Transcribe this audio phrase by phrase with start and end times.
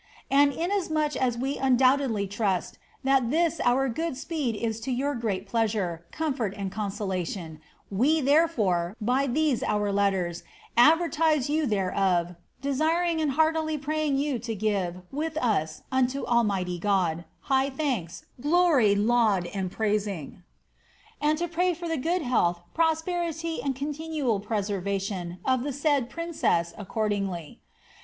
[0.31, 5.45] And inasmuch as we undoubtedly trust, that this our good speed is to your great
[5.45, 10.41] pleasure, comfort, and consolation, we, therefore, by these our letters
[10.75, 17.23] advertise you thereof^ desiring and heartily praying you to give, with us, unto Almighty God,
[17.41, 20.41] high thanks, glory, laud, and praising;
[21.21, 26.73] and to pray for the good health, prosperity, and continual preservation, of the said princet
[26.75, 27.61] accordingly.